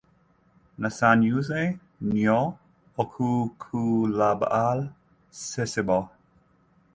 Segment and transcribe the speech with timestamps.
[0.83, 1.59] Nsanyuse
[2.03, 2.39] nnyo
[3.01, 4.47] okukulaba
[5.35, 5.99] ssebo.